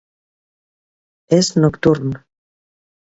[1.39, 2.19] És nocturn.